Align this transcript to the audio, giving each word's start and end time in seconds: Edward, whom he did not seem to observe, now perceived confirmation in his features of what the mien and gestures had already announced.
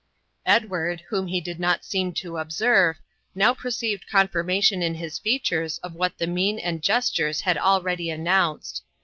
Edward, 0.47 1.01
whom 1.09 1.27
he 1.27 1.39
did 1.39 1.59
not 1.59 1.85
seem 1.85 2.11
to 2.11 2.37
observe, 2.37 2.97
now 3.35 3.53
perceived 3.53 4.09
confirmation 4.09 4.81
in 4.81 4.95
his 4.95 5.19
features 5.19 5.77
of 5.83 5.93
what 5.93 6.17
the 6.17 6.25
mien 6.25 6.57
and 6.57 6.81
gestures 6.81 7.41
had 7.41 7.55
already 7.55 8.09
announced. 8.09 8.83